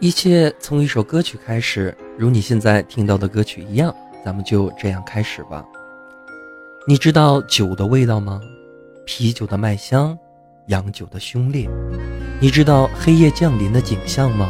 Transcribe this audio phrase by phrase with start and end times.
[0.00, 5.62] 一切从一首歌曲开始，如你现在听到的歌曲一样，咱们就这样开始吧。
[6.88, 8.40] 你知道酒的味道吗？
[9.04, 10.18] 啤酒的麦香，
[10.68, 11.68] 洋酒的凶烈。
[12.40, 14.48] 你知道黑夜降临的景象吗？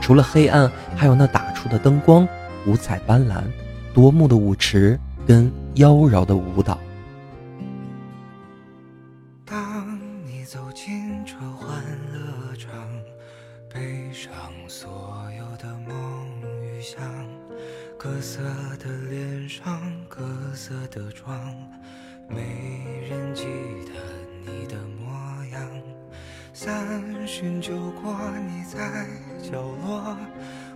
[0.00, 2.26] 除了黑暗，还有那打出的灯光，
[2.66, 3.44] 五彩斑斓，
[3.94, 6.76] 夺目的舞池跟妖娆的舞蹈。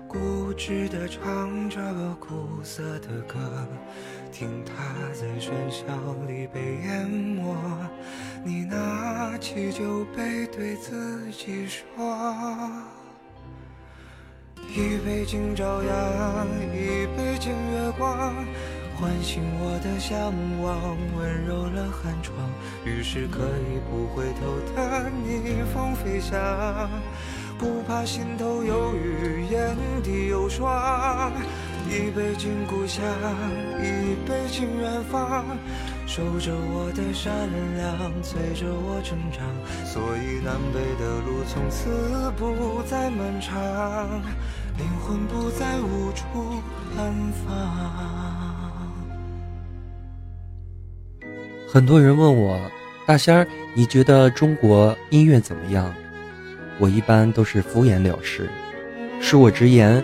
[0.06, 1.80] 固执地唱着
[2.20, 3.38] 苦涩的歌，
[4.30, 4.72] 听它
[5.14, 5.84] 在喧嚣
[6.26, 7.56] 里被淹没。
[8.44, 11.84] 你拿起酒杯，对自己说：
[14.68, 18.34] 一杯敬朝阳，一杯敬月光。
[19.00, 22.36] 唤醒我的向往，温柔了寒窗，
[22.84, 26.38] 于是可以不回头的逆风飞翔，
[27.62, 31.32] 不怕心头有雨，眼底有霜。
[31.88, 33.04] 一杯敬故乡，
[33.78, 35.46] 一杯敬远方，
[36.04, 37.32] 守着我的善
[37.76, 39.46] 良，催着我成长，
[39.84, 43.54] 所以南北的路从此不再漫长，
[44.76, 46.60] 灵魂不再无处
[46.98, 47.14] 安
[47.46, 47.46] 放。
[51.68, 52.58] 很多人问我，
[53.06, 55.94] 大仙儿，你觉得中国音乐怎么样？
[56.82, 58.50] 我一般都是敷衍了事。
[59.20, 60.02] 恕我直言，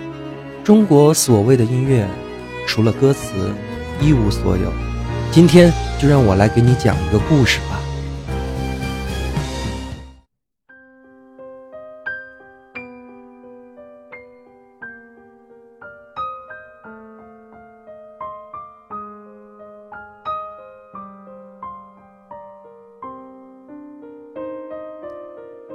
[0.62, 2.06] 中国所谓的音乐，
[2.68, 3.50] 除了歌词，
[4.00, 4.72] 一无所有。
[5.32, 7.80] 今天就让我来给你讲一个故事吧。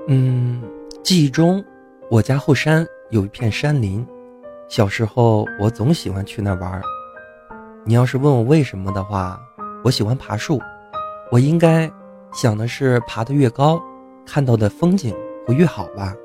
[0.08, 0.43] 嗯，
[1.04, 1.62] 记忆中，
[2.10, 4.08] 我家后山有一片山林，
[4.70, 6.82] 小时候我总喜欢去那玩。
[7.84, 9.38] 你要是问我为什么的话，
[9.84, 10.62] 我喜欢爬树，
[11.30, 11.92] 我应该
[12.32, 13.84] 想的是爬得越高，
[14.26, 15.14] 看到的风景
[15.46, 16.16] 会越好吧。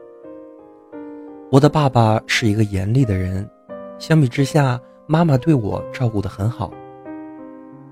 [1.50, 3.50] 我的爸爸是一个严厉的人，
[3.98, 6.72] 相比之下，妈妈对我照顾得很好。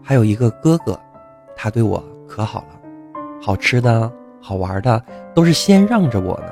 [0.05, 0.97] 还有一个哥哥，
[1.57, 2.81] 他对我可好了，
[3.43, 4.13] 好吃的。
[4.39, 5.03] 好玩的
[5.35, 6.47] 都是先让着我呢。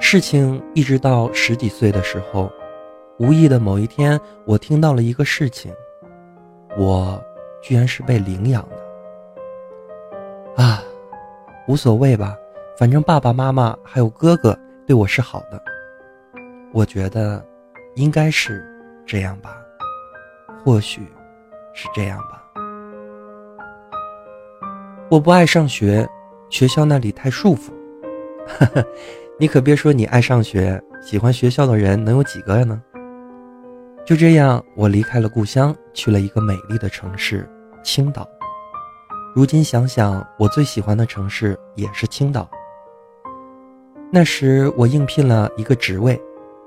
[0.00, 2.50] 事情一直到十几岁的时候，
[3.18, 5.72] 无意的某一天，我听到了一个事情，
[6.78, 7.22] 我
[7.60, 10.62] 居然是被领养的。
[10.62, 10.82] 啊，
[11.66, 12.36] 无所谓吧，
[12.78, 14.56] 反正爸爸妈妈还有哥哥
[14.86, 15.60] 对我是好的。
[16.72, 17.44] 我觉得，
[17.96, 18.64] 应该是
[19.06, 19.56] 这样吧，
[20.64, 21.02] 或许
[21.74, 22.44] 是这样吧。
[25.10, 26.08] 我不爱上学。
[26.50, 27.70] 学校那里太束缚，
[29.40, 32.82] 你可别说你爱上学，喜欢学校的人能有几个呢？
[34.04, 37.48] 就这样，我离开了故乡，去了一个美丽的城市——
[37.84, 38.28] 青岛。
[39.36, 42.50] 如今想想，我最喜欢的城市也是青岛。
[44.10, 46.20] 那时我应聘了一个职位，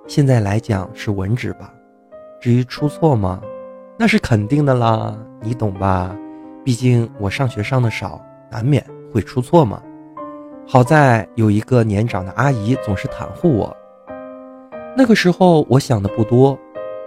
[0.07, 1.73] 现在来讲是文职吧。
[2.39, 3.41] 至于出错吗？
[3.99, 6.15] 那是肯定的啦，你懂吧？
[6.63, 8.81] 毕竟我上学上的少，难免。
[9.11, 9.83] 会出错嘛？
[10.73, 13.75] 好在有一个年长的阿姨总是袒护我。
[14.95, 16.57] 那个时候我想的不多，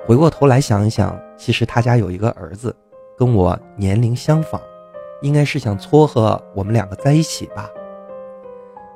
[0.05, 2.77] 回过头来想一想，其实他家有一个儿子，
[3.17, 4.61] 跟我年龄相仿，
[5.23, 7.71] 应该是想撮合我们两个在一起吧。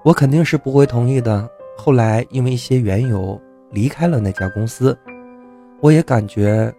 [0.05, 1.49] 我肯定是不会同意的。
[1.75, 3.41] 后来因为一些缘由
[3.71, 4.95] 离开了那家公司，
[5.81, 6.71] 我也感觉，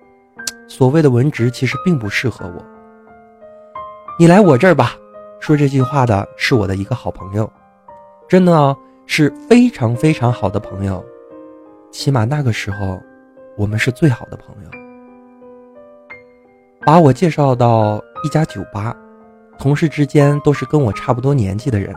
[0.68, 2.64] 所谓的文职其实并不适合我。
[4.20, 4.94] 你来我这儿吧。
[5.40, 7.50] 说这句话的是我的一个好朋友，
[8.29, 8.78] 真的，
[9.08, 11.03] 是非常非常好的朋友，
[11.91, 13.02] 起码那个时候，
[13.58, 14.70] 我们是最好的朋友。
[16.85, 18.96] 把我介绍到一家酒吧，
[19.58, 21.91] 同事之间都是跟我差不多年纪的人，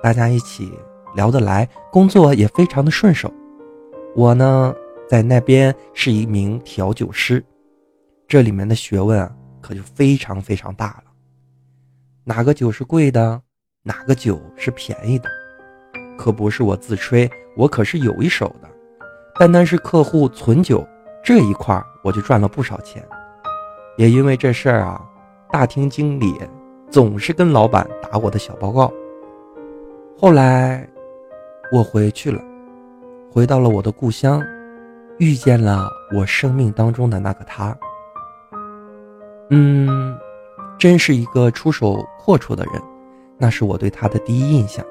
[0.00, 0.72] 大家一起
[1.16, 3.28] 聊得来，工作也非常的顺手。
[4.14, 4.72] 我呢，
[5.08, 7.44] 在那边是一名调酒师，
[8.28, 11.10] 这里面的学问啊，可就非常非常大了。
[12.22, 13.42] 哪个酒是贵的，
[13.82, 15.28] 哪个酒是便宜的，
[16.16, 18.68] 可不是我自吹，我可是有一手的。
[19.38, 20.86] 单单是客户存酒
[21.22, 23.06] 这一块，我就赚了不少钱。
[23.96, 25.00] 也因为这事儿啊，
[25.50, 26.34] 大厅经理
[26.90, 28.92] 总是跟老板打我的小报告。
[30.18, 30.88] 后来，
[31.72, 32.40] 我回去了，
[33.30, 34.42] 回到了我的故乡，
[35.18, 37.76] 遇见了我生命当中的那个他。
[39.50, 40.16] 嗯，
[40.78, 42.82] 真是一个出手阔绰的人，
[43.36, 44.84] 那是我对他的第一印象。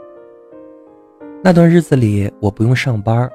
[1.45, 3.29] 那段日子里，我不用上班，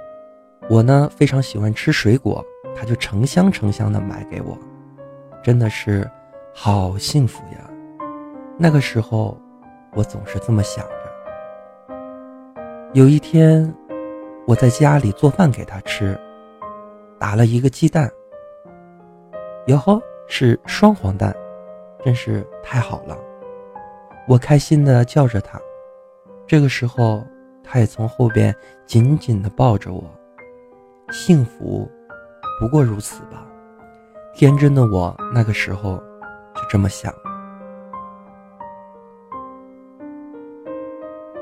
[0.68, 4.58] 我呢非常喜欢吃水果，他就成箱成箱的买给我，
[5.44, 6.10] 真的是
[6.52, 7.70] 好幸福呀。
[8.58, 9.40] 那个时候，
[9.94, 11.94] 我总是这么想着。
[12.94, 13.72] 有一天。
[14.46, 16.18] 我在家里做饭给他吃，
[17.20, 18.10] 打了一个鸡蛋。
[19.66, 21.32] 哟呵，是双黄蛋，
[22.04, 23.16] 真是太好了！
[24.26, 25.60] 我开心的叫着他。
[26.48, 27.22] 这个时候，
[27.72, 28.52] 他也从后边
[28.84, 30.02] 紧紧的抱着我。
[31.12, 31.88] 幸福，
[32.58, 33.46] 不过如此吧。
[34.34, 35.96] 天真的我那个时候
[36.52, 37.14] 就这么想。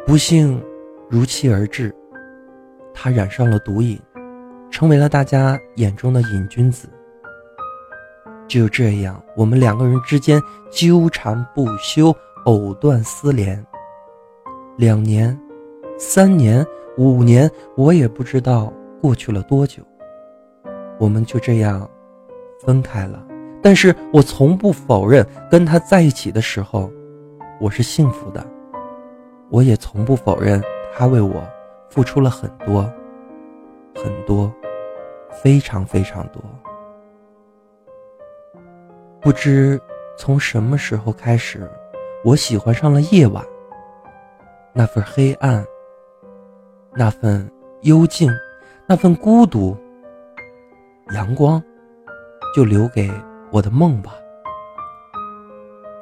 [0.07, 0.63] 不幸
[1.09, 1.95] 如期而至。
[2.93, 3.99] 他染上了毒瘾，
[4.71, 6.91] 成为了大家眼中的瘾君子。
[8.47, 12.15] 就这样，我们两个人之间纠缠不休，
[12.45, 13.65] 藕断丝连。
[14.77, 15.39] 两年、
[15.99, 16.65] 三年、
[16.97, 18.73] 五年，我也不知道
[19.03, 19.83] 过去了多久。
[20.99, 21.89] 我们就这样
[22.65, 23.23] 分开了。
[23.61, 26.89] 但是我从不否认跟他在一起的时候，
[27.61, 28.47] 我是幸福的。
[29.51, 30.63] 我也从不否认
[30.97, 31.43] 他为我。
[31.91, 32.83] 付出了很多，
[33.95, 34.53] 很多，
[35.43, 36.41] 非常非常多。
[39.23, 39.81] 不知
[40.19, 41.67] 从什么时候开始，
[42.23, 43.43] 我喜欢上了夜晚。
[44.75, 45.65] 那份黑暗，
[46.99, 47.49] 那份
[47.83, 48.29] 幽静，
[48.85, 49.77] 那份孤独。
[51.15, 51.63] 阳光，
[52.57, 53.09] 就留给
[53.53, 54.15] 我的梦吧。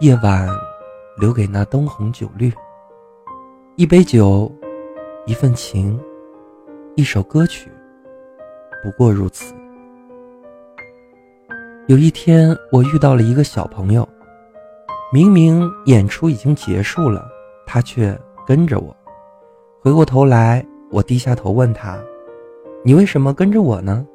[0.01, 0.49] 夜晚，
[1.21, 2.51] 留给那灯红酒绿。
[3.77, 4.51] 一杯酒。
[5.27, 6.01] 一份情，
[6.95, 7.69] 一首歌曲，
[8.81, 9.53] 不过如此。
[11.89, 14.09] 有一天，我遇到了一个小朋友，
[15.13, 17.27] 明明演出已经结束了，
[17.67, 18.17] 他却
[18.47, 18.97] 跟着我。
[19.81, 21.99] 回过头来，我低下头问他
[22.85, 24.07] ：“你为什么跟着我呢？”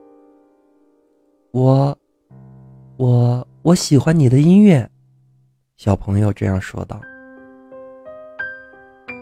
[1.52, 1.98] 我，
[2.98, 4.90] 我，我喜欢你的音乐。
[5.76, 7.00] 小朋友这样说道。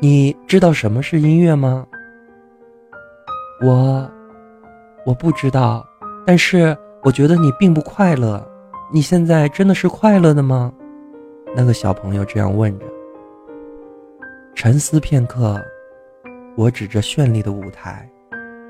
[0.01, 1.86] 你知道什么是音乐吗？
[3.62, 4.10] 我，
[5.06, 5.86] 我不知道，
[6.25, 8.46] 但是我觉得你并不快乐。
[8.94, 10.72] 你现在真的是快乐的吗？
[11.56, 12.86] 那个小朋友这样问着。
[14.56, 15.60] 沉思片刻，
[16.59, 18.06] 我指着绚丽的舞台，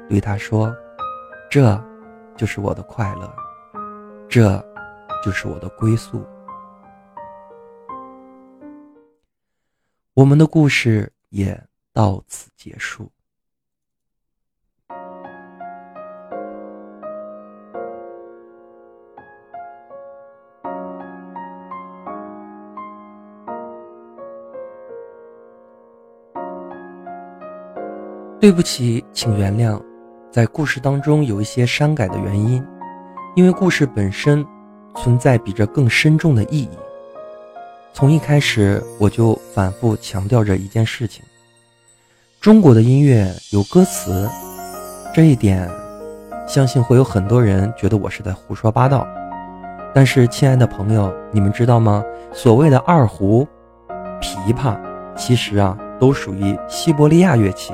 [0.07, 0.71] 对他说
[1.49, 1.83] ：“这，
[2.37, 3.35] 就是我的快乐，
[4.29, 4.63] 这，
[5.25, 6.23] 就是我的归宿。”
[10.13, 11.11] 我们的故事。
[11.29, 11.63] 也
[11.93, 13.07] 到此结束。
[28.39, 29.77] 对不起，请原谅，
[30.31, 32.63] 在故事当中有一些删改的原因，
[33.35, 34.45] 因为故事本身
[34.95, 36.69] 存在比这更深重的意义。
[37.91, 41.21] 从一开始，我就反复强调着一件事情：
[42.39, 44.29] 中国的音乐有歌词。
[45.13, 45.69] 这一点，
[46.47, 49.05] 相信会有很多人觉得我是在胡说八道。
[49.93, 52.01] 但是，亲爱的朋友，你们知道吗？
[52.31, 53.45] 所谓的二胡、
[54.21, 54.79] 琵琶，
[55.17, 57.73] 其实啊，都属于西伯利亚乐器。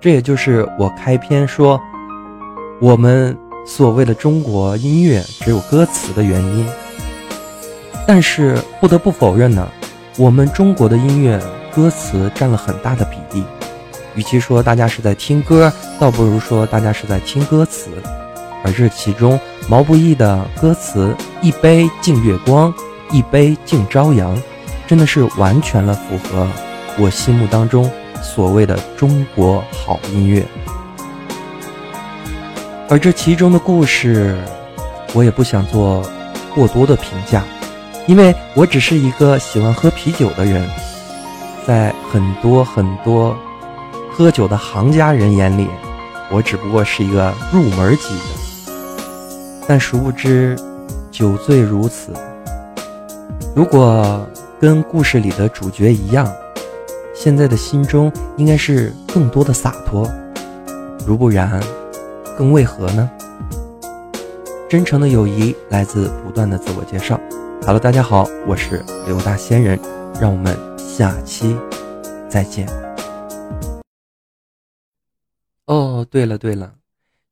[0.00, 1.78] 这也就是我开篇说，
[2.80, 6.66] 我们所谓的中国音乐只有歌词的原因。
[8.06, 9.68] 但是不得不否认呢，
[10.16, 11.38] 我们中国的音乐
[11.70, 13.44] 歌词占了很大的比例。
[14.14, 17.90] 与其说大家是在听歌，倒不如说大家是在听歌词。
[18.64, 19.38] 而这其中，
[19.68, 22.72] 毛不易的歌词“一杯敬月光，
[23.10, 24.34] 一杯敬朝阳”，
[24.88, 26.46] 真的是完全了符合
[26.98, 27.90] 我心目当中
[28.22, 30.46] 所谓的中国好音乐。
[32.88, 34.36] 而这其中的故事，
[35.14, 36.02] 我也不想做
[36.54, 37.44] 过多的评价。
[38.06, 40.68] 因为我只是一个喜欢喝啤酒的人，
[41.64, 43.36] 在很多很多
[44.10, 45.68] 喝酒的行家人眼里，
[46.30, 48.72] 我只不过是一个入门级的。
[49.68, 50.58] 但殊不知，
[51.12, 52.12] 酒醉如此。
[53.54, 54.26] 如果
[54.60, 56.26] 跟故事里的主角一样，
[57.22, 60.10] 现在的心中应该是更多的洒脱。
[61.06, 61.62] 如不然，
[62.34, 63.10] 更为何呢？
[64.70, 67.20] 真诚的友谊来自不断的自我介绍。
[67.60, 69.78] Hello，大家好，我是刘大仙人，
[70.18, 71.54] 让我们下期
[72.26, 72.66] 再见。
[75.66, 76.76] 哦，对了对了，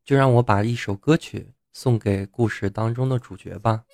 [0.05, 3.85] 就让我把一首歌曲送给故事当中的主角吧，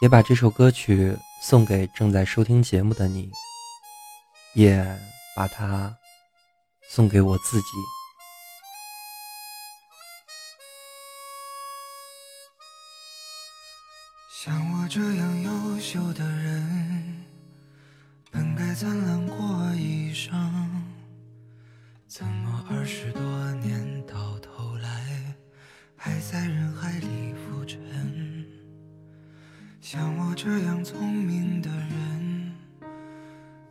[0.00, 3.32] 也把这首歌曲送给正在收听节目的你，
[4.54, 4.84] 也
[5.34, 5.96] 把它
[6.90, 7.68] 送给我自己。
[14.44, 17.24] 像我这样优秀的人，
[18.30, 20.32] 本该灿烂过一生，
[22.08, 25.34] 怎么二十多年到头来，
[25.96, 27.80] 还在人海里浮沉？
[29.80, 32.21] 像我这样聪明的人，